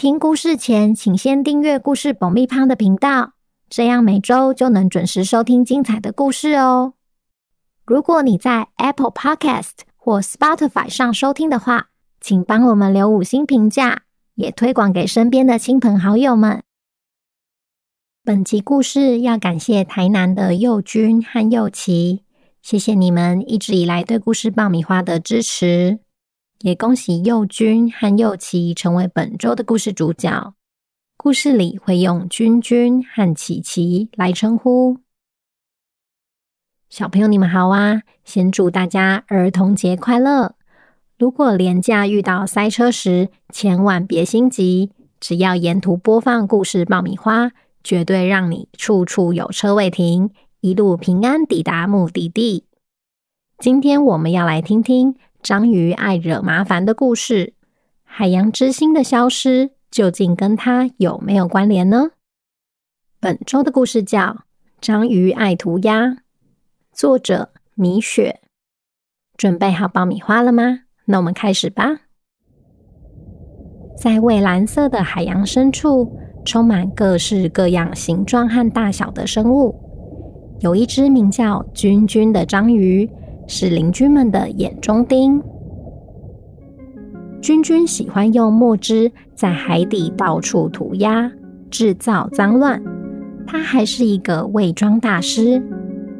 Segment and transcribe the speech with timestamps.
[0.00, 3.34] 听故事前，请先订阅故事爆米花的频道，
[3.68, 6.94] 这样每周就能准时收听精彩的故事哦。
[7.84, 14.04] 如果你在 Apple Podcast 或 Spotify 上收听的话，请帮我们留五星评价，
[14.36, 16.62] 也推广给身边的亲朋好友们。
[18.24, 22.24] 本集故事要感谢台南的佑君和佑琪，
[22.62, 25.98] 谢谢你们一直以来对故事爆米花的支持。
[26.62, 30.52] 也恭喜佑君和佑琪成为本周的故事主角。
[31.16, 34.98] 故事里会用君君和琪琪来称呼。
[36.90, 38.02] 小朋友，你们好啊！
[38.26, 40.54] 先祝大家儿童节快乐。
[41.18, 50.28] 如果连假遇到塞车时，千万别心急，只要沿途播放故事爆米花，绝对让你处处有车位停，
[50.60, 52.66] 一路平安抵达目的地。
[53.56, 55.16] 今天我们要来听听。
[55.42, 57.54] 章鱼爱惹麻烦的故事，
[58.04, 62.10] 海洋之心的消失究竟跟它有没有关联呢？
[63.18, 64.20] 本周的故事叫
[64.82, 66.06] 《章鱼爱涂鸦》，
[66.92, 68.40] 作者米雪。
[69.38, 70.80] 准备好爆米花了吗？
[71.06, 72.02] 那我们开始吧。
[73.96, 79.74] 在蔚蓝色的海洋深处，充满各式各样形状和大小的生物。
[80.60, 83.08] 有一只名叫君君的章鱼。
[83.52, 85.42] 是邻居们的眼中钉。
[87.42, 91.32] 君君喜欢用墨汁在海底到处涂鸦，
[91.68, 92.80] 制造脏乱。
[93.48, 95.60] 他还是一个伪装大师，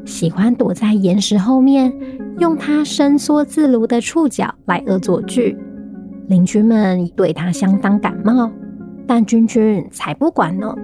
[0.05, 1.93] 喜欢躲在岩石后面，
[2.41, 5.57] 用他伸缩自如的触角来恶作剧。
[6.27, 8.51] 邻居们对他相当感冒，
[9.07, 10.75] 但君君才不管呢，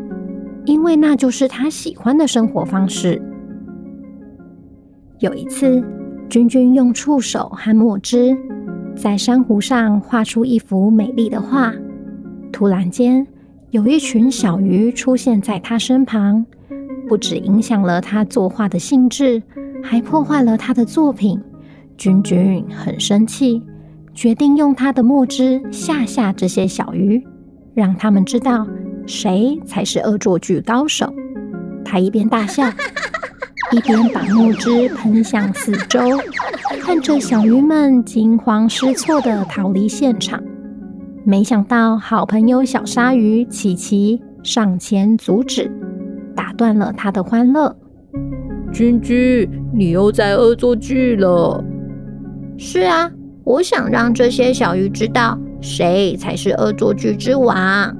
[0.65, 3.21] 因为那就是他喜欢的生活方式。
[5.19, 5.83] 有一次，
[6.29, 8.37] 君君用触手和墨汁
[8.97, 11.73] 在珊瑚上画出一幅美丽的画。
[12.53, 13.27] 突然间，
[13.71, 16.45] 有一群小鱼出现在他身旁，
[17.09, 19.43] 不止影响了他作画的兴致，
[19.83, 21.41] 还破坏了他的作品。
[21.97, 23.63] 君君很生气，
[24.13, 27.25] 决定用他的墨汁吓吓这些小鱼，
[27.75, 28.67] 让他们知道
[29.07, 31.15] 谁才是恶作剧高手。
[31.85, 32.65] 他一边大笑。
[33.73, 35.99] 一边把墨汁喷向四周，
[36.81, 40.41] 看着小鱼们惊慌失措地逃离现场。
[41.25, 45.71] 没想到，好朋友小鲨鱼琪琪上前阻止，
[46.37, 47.75] 打断了他的欢乐。
[48.73, 51.65] 君君，你又在恶作剧了。
[52.57, 53.11] 是啊，
[53.43, 57.97] 我想让这些小鱼知道谁才是恶作剧之王。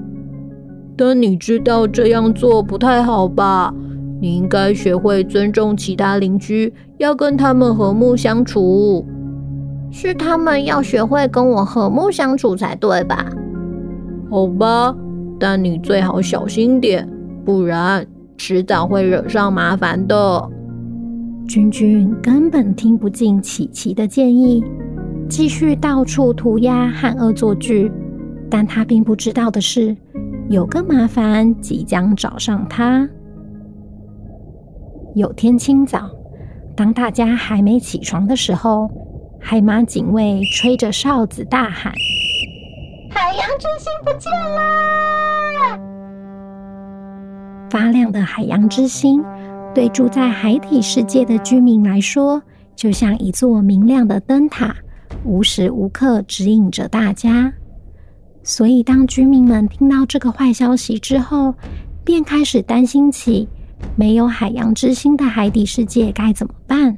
[0.95, 3.73] 但你知道这样做不太好吧？
[4.19, 9.05] 你应该学会尊重其他邻居，要跟他们和睦相处。
[9.91, 13.25] 是他们要学会跟我和睦相处才对吧？
[14.29, 14.95] 好吧，
[15.39, 17.07] 但你最好小心点，
[17.45, 18.05] 不然
[18.37, 20.49] 迟早会惹上麻烦的。
[21.47, 24.61] 君君根本听不进琪琪的建议，
[25.29, 27.89] 继续到处涂鸦和恶作剧。
[28.49, 29.95] 但他并不知道的是，
[30.49, 33.07] 有个麻烦即将找上他。
[35.17, 36.11] 有天清早，
[36.75, 38.87] 当大家还没起床的时候，
[39.39, 41.91] 海马警卫吹着哨子大喊
[43.09, 45.79] ：“海洋之心不见啦！”
[47.71, 49.23] 发亮的海洋之心，
[49.73, 52.43] 对住在海底世界的居民来说，
[52.75, 54.75] 就像一座明亮的灯塔，
[55.25, 57.51] 无时无刻指引着大家。
[58.43, 61.55] 所以，当居民们听到这个坏消息之后，
[62.05, 63.49] 便开始担心起。
[63.97, 66.95] 没有海洋之心的海底世界该怎么办？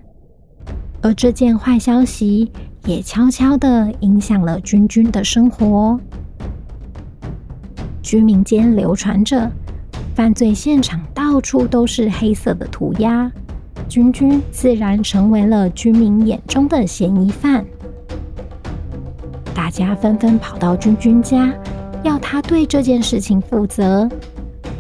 [1.01, 2.51] 而这件坏消息
[2.85, 5.97] 也悄悄地影响了君君的生活。
[8.01, 9.49] 居民间流传着，
[10.13, 13.31] 犯罪现场到处都是黑色的涂鸦，
[13.87, 17.65] 君君自然成为了居民眼中的嫌疑犯。
[19.55, 21.53] 大家纷纷跑到君君家，
[22.03, 24.09] 要他对这件事情负责。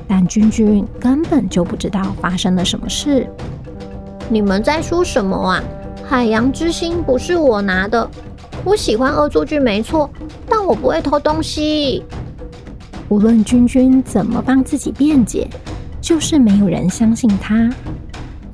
[0.09, 3.27] 但君君根本就不知道发生了什么事。
[4.27, 5.63] 你们在说什么啊？
[6.03, 8.09] 海洋之心不是我拿的，
[8.65, 10.09] 我喜欢恶作剧没错，
[10.47, 12.03] 但我不会偷东西。
[13.09, 15.47] 无论君君怎么帮自己辩解，
[16.01, 17.69] 就是没有人相信他。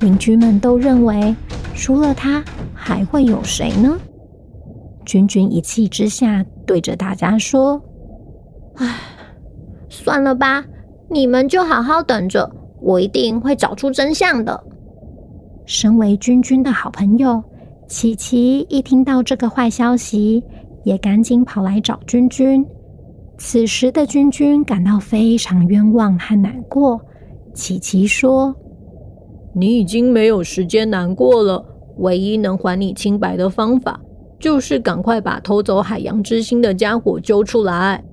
[0.00, 1.34] 邻居们都认为，
[1.74, 2.44] 除了他，
[2.74, 3.96] 还会有谁呢？
[5.06, 7.80] 君君一气之下，对着大家说
[8.76, 8.98] ：“唉，
[9.88, 10.62] 算了吧，
[11.08, 12.50] 你们就好好等着，
[12.80, 14.62] 我一定会找出真相的。”
[15.66, 17.42] 身为君君的好朋友，
[17.88, 20.42] 琪琪一听到这个坏消息，
[20.84, 22.64] 也赶紧跑来找君君。
[23.38, 27.00] 此时的君君感到非常冤枉和难过。
[27.52, 28.54] 琪琪说
[29.52, 31.64] ：“你已经没有时间难过了，
[31.98, 34.00] 唯一能还你清白的方法，
[34.38, 38.04] 就是赶快把偷走海洋之心的家伙揪出来。”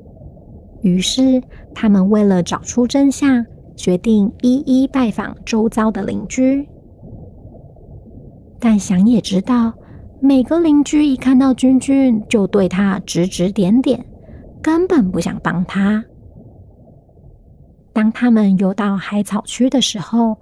[0.84, 1.42] 于是，
[1.74, 3.46] 他们为了找出真相，
[3.76, 6.70] 决定一一拜访周遭的邻居。
[8.60, 9.74] 但想也知道，
[10.22, 14.06] 每个邻居一看到君君，就对他指指点点。
[14.62, 16.06] 根本不想帮他。
[17.92, 20.38] 当他们游到海草区的时候，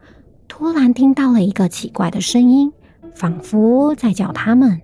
[0.47, 2.71] 突然听到了一个奇怪的声音，
[3.15, 4.79] 仿佛在叫他们。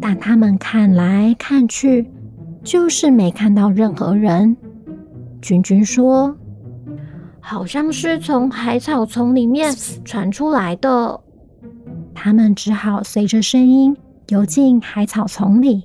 [0.00, 2.10] 但他们看来看去，
[2.62, 4.56] 就是没看到任何人。
[5.40, 6.36] 君君说
[7.40, 9.74] ：“好像是从海草丛里面
[10.04, 11.20] 传出来的。”
[12.14, 13.96] 他们只好随着声音
[14.28, 15.84] 游进海草丛里。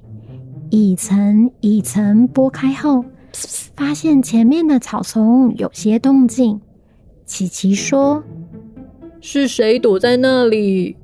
[0.69, 3.06] 一层一层剥开后，
[3.75, 6.60] 发现前面的草丛有些动静。
[7.25, 8.24] 琪琪说
[9.21, 10.98] ：“是谁躲在那里？”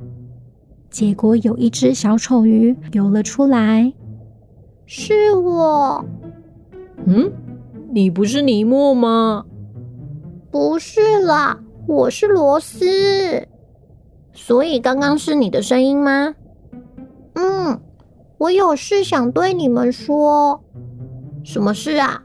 [0.91, 3.94] 结果有一只小丑鱼游了出来。
[4.93, 6.03] 是我。
[7.07, 7.31] 嗯，
[7.93, 9.45] 你不是尼莫吗？
[10.51, 11.57] 不是啦，
[11.88, 13.47] 我是罗斯。
[14.33, 16.35] 所以刚刚是你的声音吗？
[17.35, 17.79] 嗯。
[18.38, 20.61] 我有事想对你们说。
[21.41, 22.23] 什么事啊？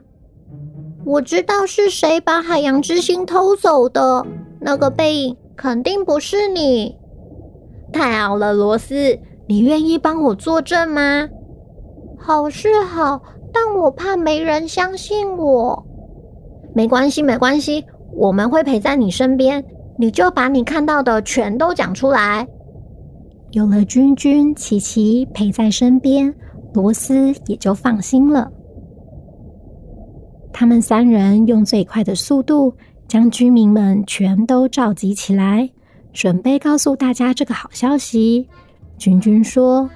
[1.05, 4.27] 我知道是谁把海洋之心偷走的，
[4.59, 6.97] 那个背影肯定不是你。
[7.93, 9.17] 太好了，罗斯，
[9.47, 11.29] 你愿意帮我作证吗？
[12.17, 13.21] 好是好，
[13.53, 15.85] 但我怕没人相信我。
[16.73, 19.63] 没关系，没关系，我们会陪在你身边。
[19.99, 22.47] 你就把你看到的全都讲出来。
[23.51, 26.35] 有了君君、琪琪陪在身边，
[26.73, 28.51] 罗斯也就放心了。
[30.53, 32.73] 他们三人用最快的速度
[33.07, 35.71] 将居民们全都召集起来，
[36.13, 38.47] 准备告诉大家这个好消息。
[38.99, 39.89] 君君说：“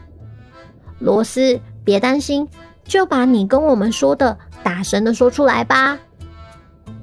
[0.97, 2.47] 罗斯，别担心，
[2.83, 5.99] 就把你跟我们说的大声的说出来吧。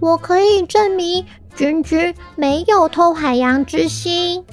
[0.01, 1.27] 我可以证明，
[1.57, 4.45] 君君没有偷海洋之心。”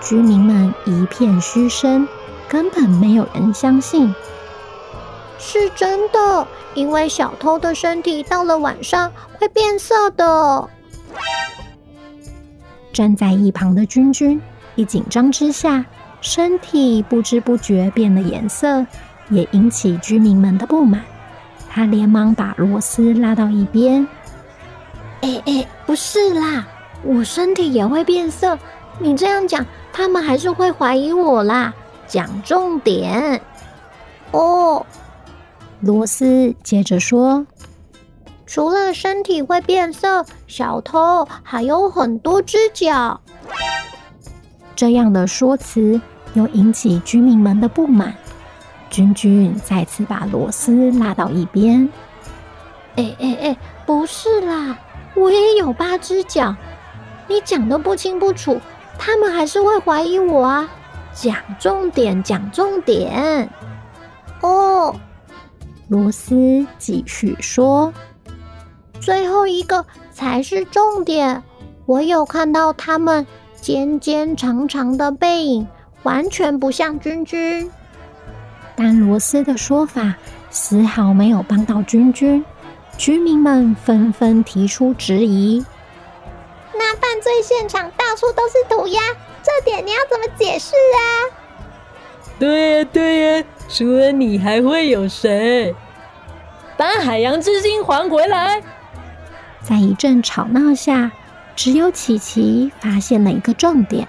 [0.00, 2.08] 居民们一片嘘声，
[2.48, 4.12] 根本没有人相信。
[5.38, 10.68] 是真的，因为小偷的身体到了晚上会变色的。
[12.92, 14.40] 站在一旁的君君
[14.74, 15.84] 一紧张之下，
[16.20, 18.84] 身体不知不觉变了颜色，
[19.30, 21.02] 也引起居民们的不满。
[21.68, 24.06] 他连忙把罗斯拉到一边
[25.22, 26.66] ：“哎哎，不是啦，
[27.02, 28.58] 我身体也会变色。
[28.98, 29.64] 你这样讲。”
[29.94, 31.74] 他们还是会怀疑我啦。
[32.06, 33.42] 讲重点
[34.30, 34.86] 哦，
[35.80, 37.46] 罗斯接着说
[38.46, 43.20] ：“除了身体会变色，小偷还有很多只脚。”
[44.74, 46.00] 这样的说辞
[46.32, 48.14] 又引起居民们的不满。
[48.92, 51.88] 君君再次把螺丝拉到一边
[52.96, 53.56] ：“哎哎哎，
[53.86, 54.76] 不是啦，
[55.14, 56.54] 我也有八只脚，
[57.26, 58.60] 你讲得不清不楚。”
[58.98, 60.68] 他们还是会怀疑我啊！
[61.14, 63.48] 讲重点，讲重点。
[64.42, 64.94] 哦，
[65.88, 67.92] 螺丝继续说
[69.00, 71.42] ：“最后一个才是重点。
[71.86, 75.66] 我有看到他们尖尖长长的背影，
[76.02, 77.70] 完全不像君君。”
[78.76, 80.14] 但罗斯的说法
[80.50, 82.44] 丝毫没有帮到君君，
[82.96, 85.64] 居民们纷纷提出质疑。
[86.74, 89.00] 那犯罪现场到处都是涂鸦，
[89.42, 91.00] 这点你要怎么解释啊？
[92.38, 95.74] 对呀对呀，除了你还会有谁？
[96.76, 98.62] 把海洋之心还回来！
[99.60, 101.12] 在一阵吵闹下，
[101.54, 104.08] 只有琪琪发现了一个重点。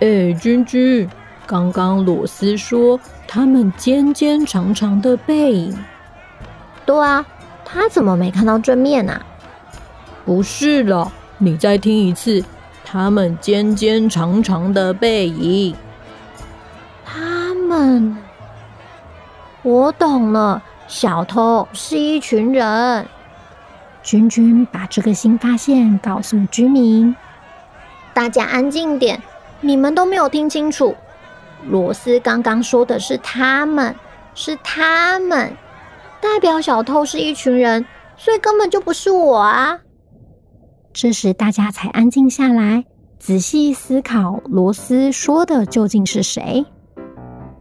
[0.00, 1.08] 哎，君君，
[1.46, 5.78] 刚刚罗斯说他们尖尖长长的背影。
[6.84, 7.24] 对啊，
[7.64, 9.22] 他怎么没看到正面啊？
[10.24, 11.12] 不是了。
[11.38, 12.44] 你再听一次，
[12.84, 15.74] 他们尖尖长长的背影。
[17.04, 18.16] 他们，
[19.62, 23.06] 我懂了，小偷是一群人。
[24.02, 27.16] 君君把这个新发现告诉居民。
[28.14, 29.22] 大家安静点，
[29.60, 30.94] 你们都没有听清楚。
[31.68, 33.94] 罗斯刚刚说的是他们，
[34.34, 35.56] 是他们，
[36.20, 37.84] 代表小偷是一群人，
[38.16, 39.78] 所以根本就不是我啊。
[40.92, 42.84] 这时大家才安静下来，
[43.18, 46.64] 仔细思考罗斯说的究竟是谁？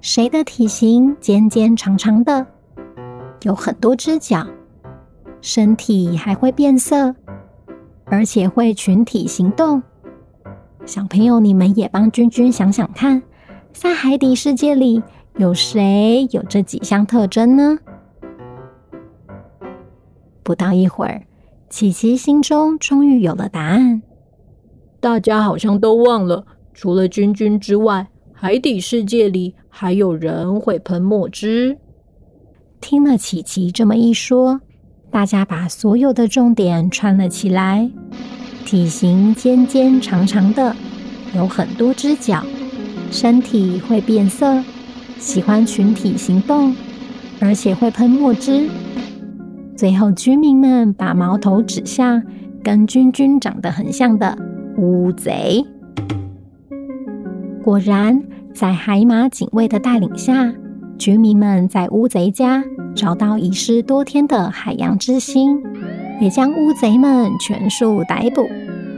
[0.02, 2.46] 谁的体型尖尖长长的，
[3.44, 4.46] 有很多只脚，
[5.42, 7.16] 身体还会变色，
[8.06, 9.82] 而且会群体行动。
[10.86, 13.22] 小朋友，你们也帮君君想想看，
[13.74, 15.02] 在海底世界里
[15.38, 17.80] 有谁有这几项特征呢？
[20.44, 21.24] 不到一会儿，
[21.70, 24.02] 琪琪心中终于有了答案。
[25.00, 31.78] 大家好像都忘了，除了君君之外，海底世界里还有人会喷墨汁。
[32.82, 34.62] 听了琪琪这么一说，
[35.10, 37.90] 大家把所有的重点串了起来。
[38.66, 40.76] 体型尖尖长长的，
[41.36, 42.44] 有很多只脚，
[43.12, 44.64] 身体会变色，
[45.20, 46.74] 喜欢群体行动，
[47.40, 48.68] 而且会喷墨汁。
[49.76, 52.24] 最后，居民们把矛头指向
[52.64, 54.38] 跟君君长得很像的
[54.78, 55.64] 乌贼。
[57.62, 60.54] 果然，在海马警卫的带领下，
[60.98, 62.64] 居民们在乌贼家
[62.96, 65.62] 找到遗失多天的海洋之心。
[66.22, 68.48] 也将乌贼们全数逮捕，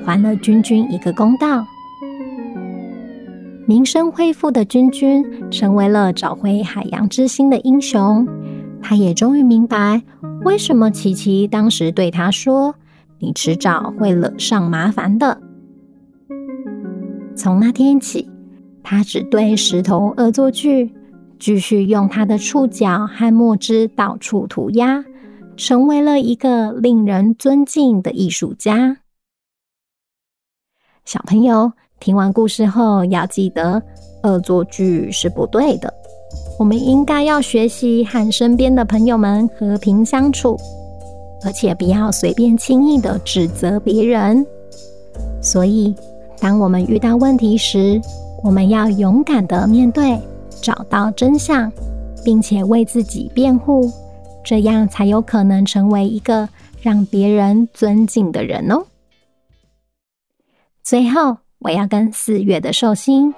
[0.05, 1.65] 还了君君一个公道。
[3.65, 8.27] 名声恢复的君君成为了找回海洋之心的英雄。
[8.81, 10.03] 他也终于明白，
[10.43, 12.75] 为什么琪琪当时对他说
[13.19, 15.41] ：“你迟早会惹上麻烦的。”
[17.35, 18.29] 从那天起，
[18.83, 20.93] 他只对石头恶作剧，
[21.39, 25.05] 继续用他的触角和墨汁到处涂鸦。
[25.55, 28.97] 成为了一个令人尊敬的艺术家。
[31.05, 31.73] 小朋友，
[32.03, 33.81] 听完故事后要记得，
[34.23, 35.93] 恶作剧是不对的。
[36.59, 40.59] 我们应该要学习和身边的朋友们和平相处，
[41.45, 44.45] 而且不要随便轻易的指责别人。
[45.41, 45.95] 所以，
[46.41, 48.01] 当我们遇到问题时，
[48.43, 50.19] 我们要勇敢的面对，
[50.61, 51.71] 找到真相，
[52.21, 53.89] 并且为自己辩护。
[54.43, 56.49] 这样才有可能成为一个
[56.81, 58.83] 让别人尊敬的人哦。
[60.83, 63.33] 最后，我要跟四月的寿星、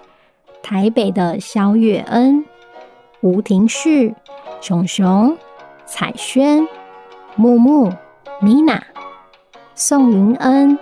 [0.64, 2.44] 台北的萧月恩、
[3.22, 4.16] 吴廷旭、
[4.62, 5.38] 熊熊、
[5.86, 6.68] 彩萱、
[7.36, 7.94] 木木、
[8.42, 8.84] 米娜、
[9.76, 10.78] 宋云恩、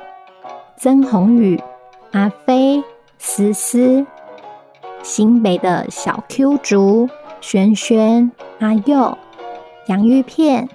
[0.77, 1.61] 曾宏宇、
[2.11, 2.81] 阿飞、
[3.17, 4.05] 思思、
[5.01, 7.09] 新北的小 Q 竹、
[7.41, 9.17] 轩轩、阿佑。
[9.87, 10.69] 洋芋片、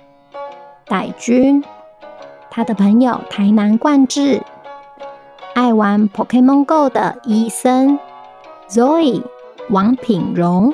[0.87, 1.65] 岱君，
[2.51, 4.43] 他的朋友台南冠志，
[5.59, 7.99] 爱玩 Pokemon Go 的医生、
[8.69, 9.25] Zoe、
[9.71, 10.73] 王品荣、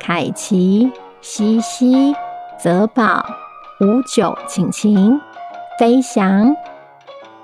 [0.00, 2.16] 凯奇、西西、
[2.58, 3.26] 泽宝、
[3.78, 5.20] 五九、晴晴、
[5.78, 6.56] 飞翔，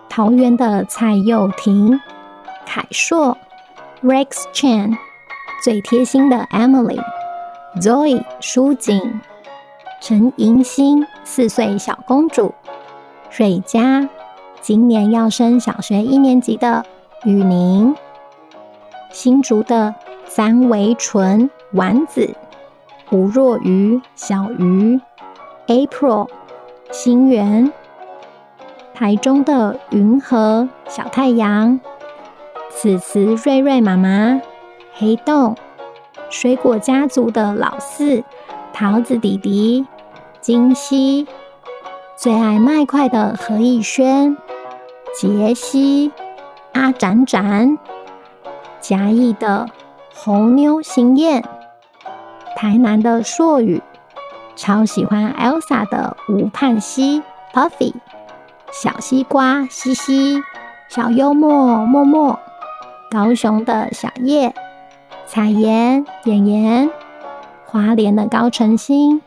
[0.08, 2.00] 桃园的蔡佑婷、
[2.64, 3.36] 凯硕、
[4.02, 4.96] Rex Chan
[5.62, 7.04] 最贴心的 Emily、
[7.82, 9.20] Zoe、舒锦。
[10.00, 12.54] 陈银星，四岁小公主；
[13.30, 14.08] 瑞佳，
[14.62, 16.86] 今年要升小学一年级的
[17.24, 17.94] 雨宁；
[19.10, 19.92] 新竹的
[20.24, 22.30] 三维纯、丸子；
[23.10, 25.00] 吴若愚，小鱼
[25.66, 26.28] ；April，
[26.92, 27.72] 新源；
[28.94, 31.80] 台中的云和，小太阳；
[32.70, 34.40] 此慈瑞瑞妈妈；
[34.94, 35.56] 黑洞；
[36.30, 38.22] 水果家族的老四。
[38.74, 39.86] 桃子弟弟、
[40.40, 41.26] 金熙，
[42.16, 44.34] 最爱麦块的何以轩、
[45.14, 46.10] 杰西、
[46.72, 47.78] 阿展展，
[48.80, 49.68] 嘉义的
[50.14, 51.44] 红妞新燕，
[52.56, 53.82] 台南的硕宇，
[54.56, 57.92] 超喜欢 Elsa 的吴盼熙、Puffy，
[58.72, 60.42] 小西瓜西西，
[60.88, 62.38] 小幽默默默，
[63.10, 64.54] 高雄的小叶、
[65.26, 66.90] 彩妍妍妍。
[67.66, 69.20] 花莲的高晨星，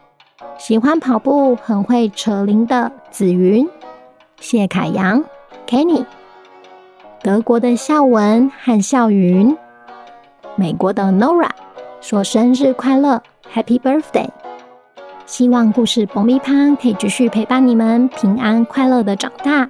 [0.57, 3.67] 喜欢跑步、很会扯铃的紫云，
[4.39, 5.23] 谢凯阳、
[5.67, 6.05] Kenny，
[7.21, 9.57] 德国的孝文和孝云，
[10.55, 11.49] 美国的 Nora
[12.01, 13.21] 说生日快乐
[13.53, 14.29] ，Happy Birthday！
[15.25, 19.69] 希望故事爆米花可以继续陪伴你们平安快乐的长大，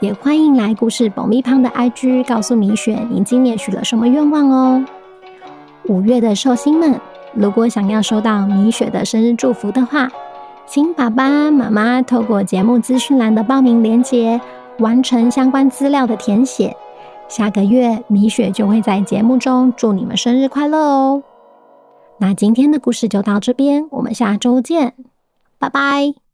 [0.00, 4.84] 也欢迎来故事爆米花的 IG 告诉米雪您今年许了什么愿望哦。
[5.84, 7.00] 五月的寿星们。
[7.34, 10.10] 如果想要收到米雪的生日祝福的话，
[10.66, 14.38] 请爸爸妈妈透过节目资讯栏的报名链接，
[14.78, 16.76] 完成相关资料的填写。
[17.28, 21.22] 下个月米雪就会在节目中祝你们生日快乐哦。
[22.18, 24.94] 那今天的故事就到这边，我们下周见，
[25.58, 26.31] 拜拜。